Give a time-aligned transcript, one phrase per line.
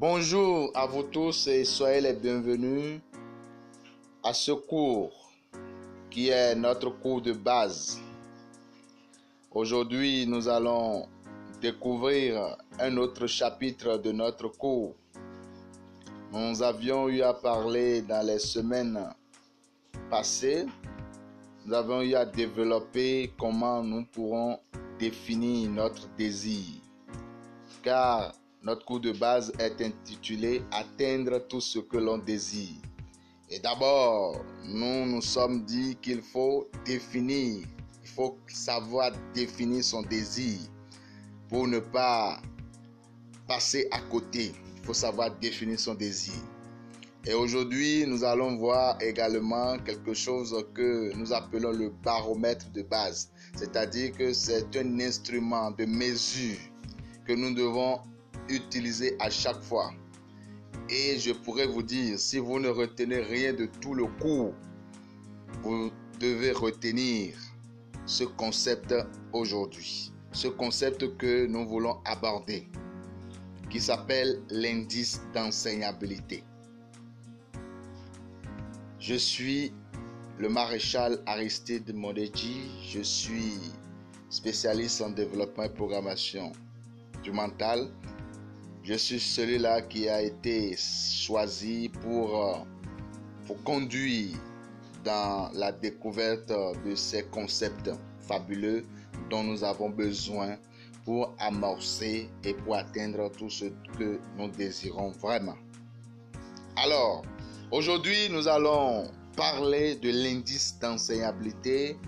[0.00, 3.00] Bonjour à vous tous et soyez les bienvenus
[4.22, 5.32] à ce cours
[6.08, 7.98] qui est notre cours de base.
[9.50, 11.08] Aujourd'hui, nous allons
[11.60, 14.94] découvrir un autre chapitre de notre cours.
[16.32, 19.04] Nous avions eu à parler dans les semaines
[20.08, 20.66] passées,
[21.66, 24.60] nous avons eu à développer comment nous pourrons
[25.00, 26.76] définir notre désir.
[27.82, 28.32] Car
[28.62, 32.76] notre cours de base est intitulé Atteindre tout ce que l'on désire.
[33.50, 37.64] Et d'abord, nous nous sommes dit qu'il faut définir,
[38.02, 40.58] il faut savoir définir son désir
[41.48, 42.42] pour ne pas
[43.46, 44.52] passer à côté.
[44.76, 46.34] Il faut savoir définir son désir.
[47.24, 53.30] Et aujourd'hui, nous allons voir également quelque chose que nous appelons le baromètre de base.
[53.56, 56.58] C'est-à-dire que c'est un instrument de mesure
[57.26, 58.00] que nous devons
[58.48, 59.92] utiliser à chaque fois.
[60.88, 64.54] Et je pourrais vous dire, si vous ne retenez rien de tout le cours,
[65.62, 67.36] vous devez retenir
[68.06, 68.94] ce concept
[69.32, 70.12] aujourd'hui.
[70.32, 72.68] Ce concept que nous voulons aborder,
[73.70, 76.44] qui s'appelle l'indice d'enseignabilité.
[78.98, 79.72] Je suis
[80.38, 82.70] le maréchal Aristide Modeji.
[82.88, 83.54] Je suis
[84.30, 86.52] spécialiste en développement et programmation
[87.22, 87.90] du mental
[88.88, 94.34] je suis celui-là qui a été choisi pour, euh, conduire
[95.04, 96.50] dans la découverte
[96.86, 98.86] de ces concepts fabuleux
[99.28, 100.56] dont nous avons besoin
[101.04, 103.66] pour amorcer et pour atteindre tout ce
[103.98, 105.56] que nous désirons vraiment.
[106.76, 107.24] Alors,
[107.70, 111.98] aujourd'hui, nous allons parler de l'indice d'enseignabilité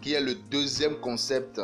[0.00, 1.60] qui est le deuxième concept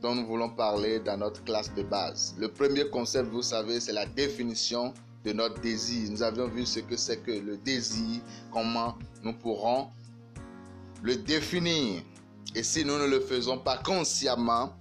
[0.00, 2.34] dont nous voulons parler dans notre classe de base.
[2.38, 6.10] Le premier concept, vous savez, c'est la définition de notre désir.
[6.10, 8.20] Nous avions vu ce que c'est que le désir,
[8.52, 9.88] comment nous pourrons
[11.02, 12.02] le définir.
[12.54, 14.72] Et si nous ne le faisons pas consciemment,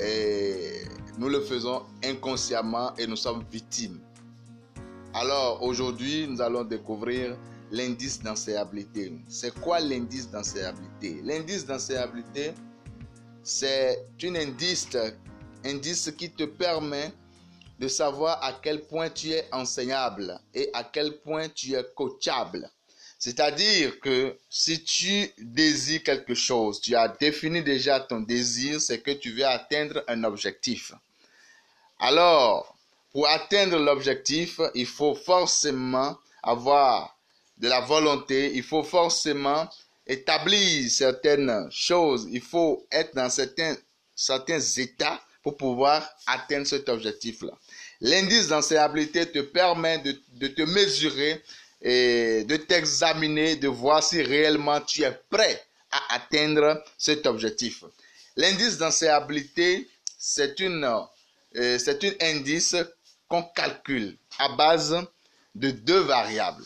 [0.00, 0.82] et
[1.18, 3.98] nous le faisons inconsciemment et nous sommes victimes.
[5.14, 7.36] Alors aujourd'hui, nous allons découvrir
[7.70, 9.12] l'indice d'enseignabilité.
[9.28, 12.52] C'est quoi l'indice d'enseignabilité L'indice d'enseignabilité,
[13.48, 14.88] c'est un indice,
[15.64, 17.10] indice qui te permet
[17.78, 22.70] de savoir à quel point tu es enseignable et à quel point tu es coachable.
[23.18, 29.12] C'est-à-dire que si tu désires quelque chose, tu as défini déjà ton désir, c'est que
[29.12, 30.92] tu veux atteindre un objectif.
[31.98, 32.76] Alors,
[33.12, 37.16] pour atteindre l'objectif, il faut forcément avoir
[37.56, 39.66] de la volonté, il faut forcément
[40.08, 43.76] établir certaines choses, il faut être dans certains,
[44.14, 47.52] certains états pour pouvoir atteindre cet objectif-là.
[48.00, 51.42] L'indice d'enseignabilité te permet de, de, te mesurer
[51.82, 57.84] et de t'examiner, de voir si réellement tu es prêt à atteindre cet objectif.
[58.36, 59.88] L'indice d'enseignabilité,
[60.18, 60.84] c'est une,
[61.56, 62.76] euh, c'est un indice
[63.28, 64.96] qu'on calcule à base
[65.54, 66.64] de deux variables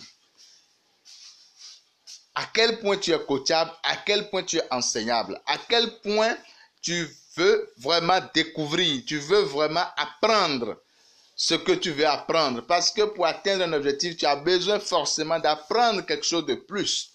[2.34, 6.36] à quel point tu es coachable, à quel point tu es enseignable, à quel point
[6.80, 10.76] tu veux vraiment découvrir, tu veux vraiment apprendre
[11.36, 12.62] ce que tu veux apprendre.
[12.66, 17.10] Parce que pour atteindre un objectif, tu as besoin forcément d'apprendre quelque chose de plus.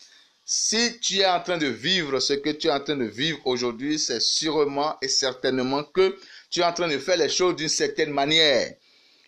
[0.46, 3.40] Si tu es en train de vivre ce que tu es en train de vivre
[3.46, 6.18] aujourd'hui, c'est sûrement et certainement que
[6.50, 8.74] tu es en train de faire les choses d'une certaine manière.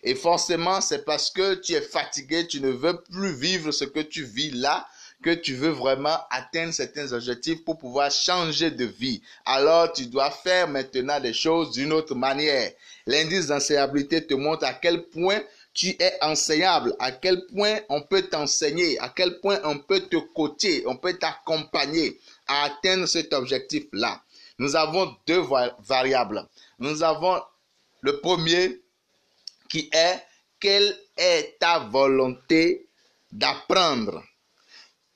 [0.02, 4.00] Et forcément, c'est parce que tu es fatigué, tu ne veux plus vivre ce que
[4.00, 4.86] tu vis là,
[5.22, 10.30] que tu veux vraiment atteindre certains objectifs pour pouvoir changer de vie, alors tu dois
[10.30, 12.72] faire maintenant les choses d'une autre manière.
[13.06, 15.42] L'indice d'enseignabilité te montre à quel point
[15.74, 20.16] tu es enseignable, à quel point on peut t'enseigner, à quel point on peut te
[20.16, 24.22] coacher, on peut t'accompagner à atteindre cet objectif-là.
[24.58, 25.42] Nous avons deux
[25.80, 26.46] variables.
[26.78, 27.40] Nous avons
[28.00, 28.80] le premier
[29.68, 30.22] qui est
[30.58, 32.86] quelle est ta volonté
[33.32, 34.22] d'apprendre?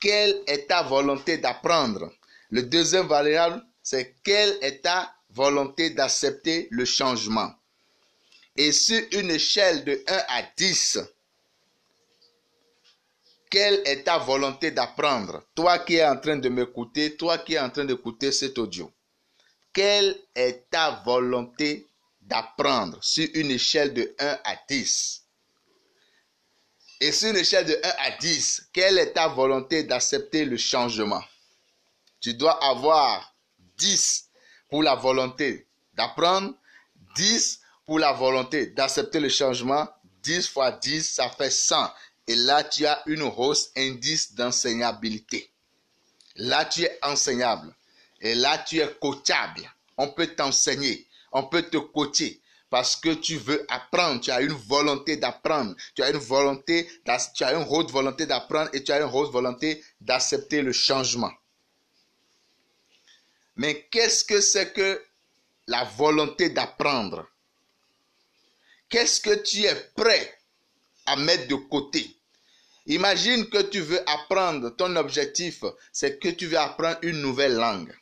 [0.05, 2.13] Quelle est ta volonté d'apprendre?
[2.51, 7.51] Le deuxième variable, c'est quelle est ta volonté d'accepter le changement?
[8.55, 10.99] Et sur une échelle de 1 à 10,
[13.49, 15.43] quelle est ta volonté d'apprendre?
[15.55, 18.91] Toi qui es en train de m'écouter, toi qui es en train d'écouter cet audio.
[19.73, 21.87] Quelle est ta volonté
[22.21, 22.99] d'apprendre?
[23.01, 25.24] Sur une échelle de 1 à 10
[27.01, 31.23] et sur une échelle de 1 à 10, quelle est ta volonté d'accepter le changement?
[32.19, 33.35] Tu dois avoir
[33.77, 34.29] 10
[34.69, 36.53] pour la volonté d'apprendre,
[37.15, 39.87] 10 pour la volonté d'accepter le changement,
[40.23, 41.91] 10 fois 10, ça fait 100.
[42.27, 45.51] Et là, tu as une hausse indice d'enseignabilité.
[46.35, 47.75] Là, tu es enseignable.
[48.19, 49.71] Et là, tu es coachable.
[49.97, 51.07] On peut t'enseigner.
[51.31, 52.41] On peut te coacher.
[52.75, 54.19] Parce que tu veux apprendre.
[54.19, 55.77] Tu as une volonté d'apprendre.
[55.95, 56.85] Tu as une volonté,
[57.33, 61.31] tu as une haute volonté d'apprendre et tu as une haute volonté d'accepter le changement.
[63.55, 65.01] Mais qu'est-ce que c'est que
[65.67, 67.25] la volonté d'apprendre?
[68.89, 70.37] Qu'est-ce que tu es prêt
[71.05, 72.13] à mettre de côté?
[72.87, 75.63] Imagine que tu veux apprendre, ton objectif,
[75.93, 77.97] c'est que tu veux apprendre une nouvelle langue.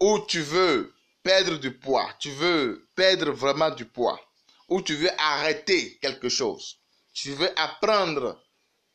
[0.00, 0.92] Ou tu veux
[1.22, 4.20] perdre du poids, tu veux perdre vraiment du poids.
[4.68, 6.78] Ou tu veux arrêter quelque chose.
[7.12, 8.42] Tu veux apprendre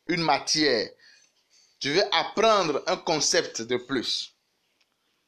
[0.08, 0.90] une matière.
[1.78, 4.34] Tu veux apprendre un concept de plus.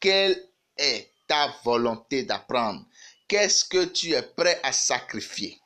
[0.00, 2.84] Quelle est ta volonté d'apprendre?
[3.28, 5.60] Qu'est-ce que tu es prêt à sacrifier?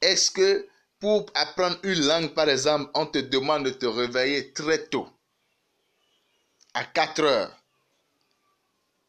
[0.00, 0.68] Est-ce que
[0.98, 5.08] pour apprendre une langue, par exemple, on te demande de te réveiller très tôt,
[6.74, 7.56] à 4 heures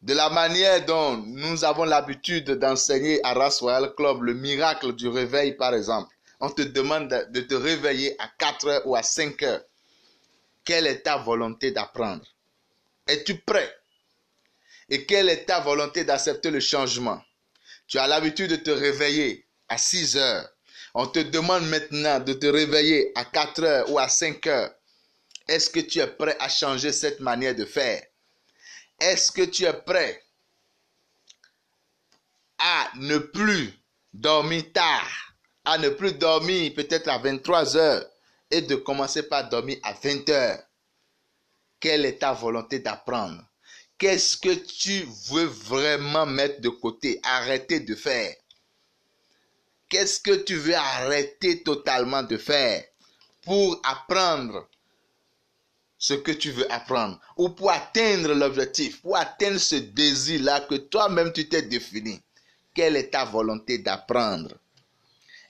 [0.00, 5.08] De la manière dont nous avons l'habitude d'enseigner à Ras Royal Club le miracle du
[5.08, 9.42] réveil, par exemple, on te demande de te réveiller à 4 heures ou à 5
[9.42, 9.64] heures.
[10.64, 12.24] Quelle est ta volonté d'apprendre?
[13.08, 13.74] Es-tu prêt?
[14.88, 17.20] Et quelle est ta volonté d'accepter le changement?
[17.88, 20.48] Tu as l'habitude de te réveiller à 6 heures.
[20.94, 24.70] On te demande maintenant de te réveiller à 4 heures ou à 5 heures.
[25.48, 28.04] Est-ce que tu es prêt à changer cette manière de faire?
[28.98, 30.24] Est-ce que tu es prêt
[32.58, 33.72] à ne plus
[34.12, 35.34] dormir tard,
[35.64, 38.06] à ne plus dormir peut-être à 23 heures
[38.50, 40.62] et de commencer par dormir à 20 heures?
[41.78, 43.44] Quelle est ta volonté d'apprendre?
[43.98, 48.34] Qu'est-ce que tu veux vraiment mettre de côté, arrêter de faire?
[49.88, 52.84] Qu'est-ce que tu veux arrêter totalement de faire
[53.42, 54.68] pour apprendre
[55.98, 61.32] ce que tu veux apprendre ou pour atteindre l'objectif, pour atteindre ce désir-là que toi-même
[61.32, 62.20] tu t'es défini
[62.74, 64.54] Quelle est ta volonté d'apprendre?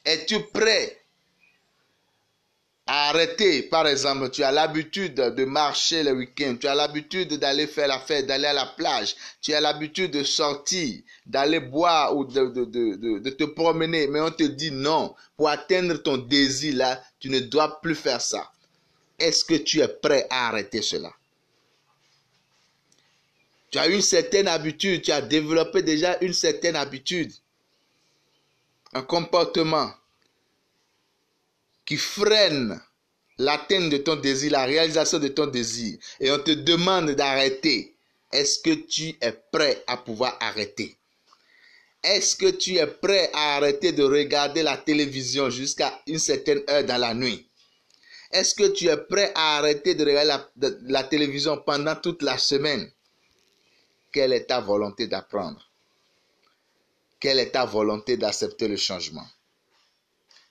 [0.05, 0.99] Es-tu prêt
[2.91, 7.87] Arrêtez, par exemple, tu as l'habitude de marcher le week-end, tu as l'habitude d'aller faire
[7.87, 12.47] la fête, d'aller à la plage, tu as l'habitude de sortir, d'aller boire ou de,
[12.47, 17.41] de, te promener, mais on te dit non, pour atteindre ton désir là, tu ne
[17.41, 18.51] dois plus faire ça.
[19.19, 21.13] Est-ce que tu es prêt à arrêter cela?
[23.71, 27.33] Tu as une certaine habitude, tu as développé déjà une certaine habitude,
[28.95, 29.93] un comportement
[31.85, 32.81] qui freine
[33.39, 37.95] l'atteinte de ton désir, la réalisation de ton désir, et on te demande d'arrêter,
[38.33, 40.97] est-ce que tu es prêt à pouvoir arrêter?
[42.03, 46.85] Est-ce que tu es prêt à arrêter de regarder la télévision jusqu'à une certaine heure
[46.85, 47.48] dans la nuit?
[48.31, 52.91] Est-ce que tu es prêt à arrêter de regarder la, télévision pendant toute la semaine?
[54.13, 55.67] Quelle est ta volonté d'apprendre?
[57.21, 59.27] Quelle est ta volonté d'accepter le changement?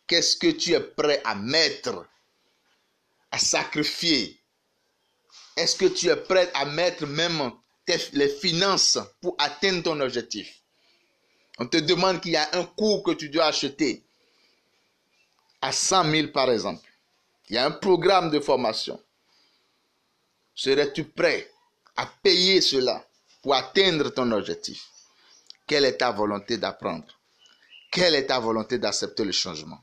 [0.07, 2.07] Qu'est-ce que tu es prêt à mettre,
[3.31, 4.39] à sacrifier?
[5.55, 7.51] Est-ce que tu es prêt à mettre même
[8.13, 10.61] les finances pour atteindre ton objectif?
[11.59, 14.03] On te demande qu'il y a un cours que tu dois acheter.
[15.61, 16.86] À 100 000 par exemple.
[17.49, 19.01] Il y a un programme de formation.
[20.53, 21.49] Serais-tu prêt
[21.95, 23.07] à payer cela
[23.41, 24.85] pour atteindre ton objectif?
[25.65, 27.07] Quelle est ta volonté d'apprendre?
[27.89, 29.81] Quelle est ta volonté d'accepter le changement?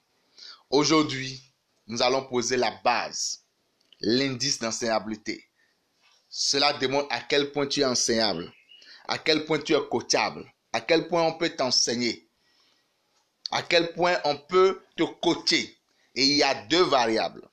[0.69, 1.41] Aujourd'hui,
[1.87, 3.41] nous allons poser la base,
[4.01, 5.49] l'indice d'enseignabilité.
[6.29, 8.53] Cela démontre à quel point tu es enseignable,
[9.09, 12.29] à quel point tu es coachable, à quel point on peut t'enseigner,
[13.51, 15.79] à quel point on peut te coacher.
[16.15, 17.49] Et il y a deux variables.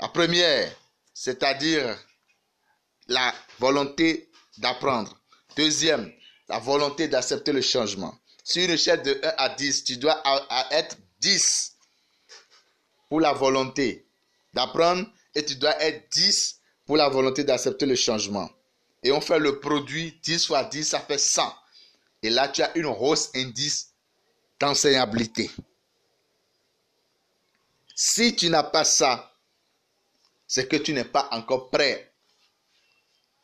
[0.00, 0.74] La première,
[1.12, 1.96] c'est-à-dire
[3.08, 5.16] la volonté d'apprendre.
[5.56, 6.12] Deuxième,
[6.48, 8.18] la volonté d'accepter le changement.
[8.42, 10.22] Sur une échelle de 1 à 10, tu dois
[10.70, 11.76] être 10
[13.08, 14.06] pour la volonté
[14.52, 18.50] d'apprendre et tu dois être 10 pour la volonté d'accepter le changement.
[19.02, 21.54] Et on fait le produit 10 fois 10, ça fait 100.
[22.22, 23.92] Et là, tu as une hausse indice
[24.58, 25.50] d'enseignabilité.
[27.94, 29.33] Si tu n'as pas ça,
[30.46, 32.12] c'est que tu n'es pas encore prêt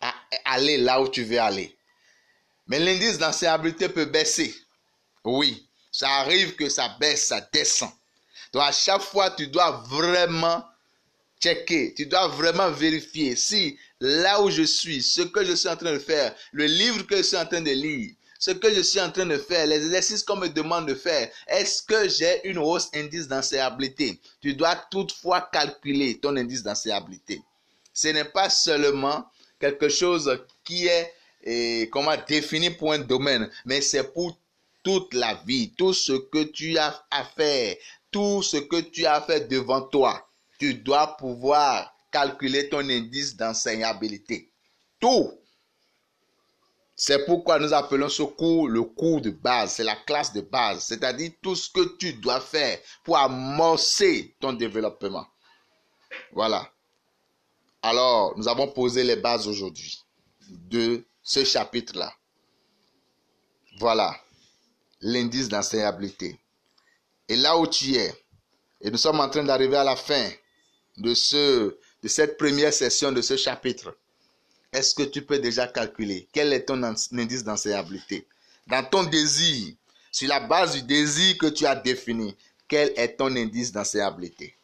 [0.00, 0.14] à
[0.45, 1.76] aller là où tu veux aller.
[2.66, 4.54] Mais l'indice d'enseignabilité peut baisser.
[5.25, 7.90] Oui, ça arrive que ça baisse, ça descend.
[8.52, 10.64] Donc à chaque fois, tu dois vraiment
[11.40, 15.76] checker, tu dois vraiment vérifier si là où je suis, ce que je suis en
[15.76, 18.80] train de faire, le livre que je suis en train de lire, ce que je
[18.80, 22.49] suis en train de faire, les exercices qu'on me demande de faire, est-ce que j'ai
[22.49, 27.42] une hausse indice d'enseignabilité Tu dois toutefois calculer ton indice d'enseignabilité.
[27.92, 29.26] Ce n'est pas seulement
[29.61, 31.12] quelque chose qui est
[31.92, 34.37] comment définir pour un domaine, mais c'est pour
[34.82, 37.76] toute la vie, tout ce que tu as à faire,
[38.11, 40.26] tout ce que tu as fait devant toi.
[40.59, 44.50] Tu dois pouvoir calculer ton indice d'enseignabilité.
[44.99, 45.39] Tout.
[47.02, 50.85] C'est pourquoi nous appelons ce cours le cours de base, c'est la classe de base,
[50.85, 55.26] c'est-à-dire tout ce que tu dois faire pour amorcer ton développement.
[56.33, 56.71] Voilà.
[57.80, 59.99] Alors, nous avons posé les bases aujourd'hui
[60.50, 62.12] de ce chapitre-là.
[63.78, 64.14] Voilà
[65.00, 66.38] l'indice d'enseignabilité.
[67.30, 68.12] Et là où tu es,
[68.83, 70.30] et nous sommes en train d'arriver à la fin
[70.99, 71.14] de,
[72.02, 73.97] de cette première session de ce chapitre,
[74.72, 78.26] est-ce que tu peux déjà calculer quel est ton indice d'enseignabilité
[78.66, 79.74] Dans ton désir,
[80.12, 82.36] sur la base du désir que tu as défini,
[82.68, 84.56] quel est ton indice d'enseignabilité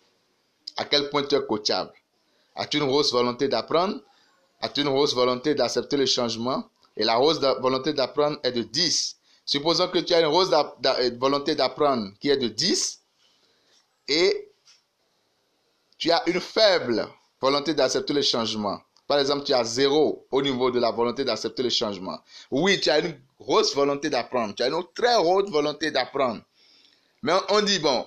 [0.76, 1.92] À quel point tu es coachable?
[2.54, 4.00] As-tu une grosse volonté d'apprendre?
[4.60, 6.68] As-tu une grosse volonté d'accepter le changement?
[6.96, 9.16] Et la grosse volonté d'apprendre est de 10.
[9.44, 10.50] Supposons que tu as une grosse
[11.18, 13.02] volonté d'apprendre qui est de 10
[14.08, 14.50] et
[15.98, 17.06] tu as une faible
[17.40, 18.80] volonté d'accepter le changement.
[19.06, 22.18] Par exemple, tu as zéro au niveau de la volonté d'accepter le changement.
[22.50, 24.54] Oui, tu as une grosse volonté d'apprendre.
[24.54, 26.42] Tu as une très haute volonté d'apprendre.
[27.22, 28.06] Mais on dit, bon,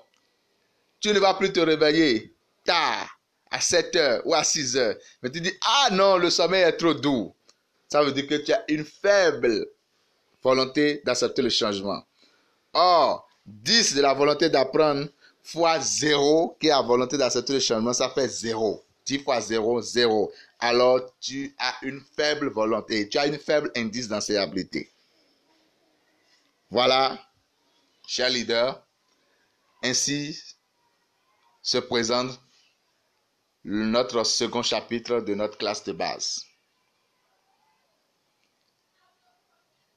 [0.99, 2.33] tu ne vas plus te réveiller
[2.65, 4.95] tard, à 7 heures ou à 6 heures.
[5.23, 7.33] Mais tu dis, ah non, le sommeil est trop doux.
[7.87, 9.67] Ça veut dire que tu as une faible
[10.43, 12.03] volonté d'accepter le changement.
[12.73, 15.07] Or, 10 de la volonté d'apprendre
[15.41, 18.83] fois 0 qui est la volonté d'accepter le changement, ça fait 0.
[19.05, 20.31] 10 fois 0, 0.
[20.59, 24.91] Alors, tu as une faible volonté, tu as une faible indice d'enseignabilité.
[26.69, 27.17] Voilà,
[28.05, 28.85] cher leader,
[29.81, 30.37] ainsi
[31.61, 32.39] se présente
[33.63, 36.45] notre second chapitre de notre classe de base.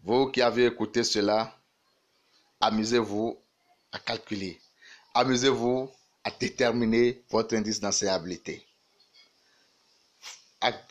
[0.05, 1.57] Vous qui avez écouté cela,
[2.61, 3.39] amusez-vous
[3.93, 4.61] à calculer.
[5.15, 5.91] Amusez-vous
[6.25, 8.67] à déterminer votre indice d'enseignabilité.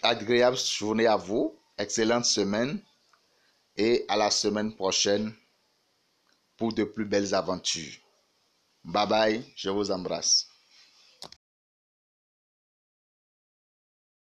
[0.04, 2.82] Agréable journée à vous, excellente semaine
[3.78, 5.34] et à la semaine prochaine
[6.58, 7.98] pour de plus belles aventures.
[8.84, 10.51] Bye bye, je vous embrasse.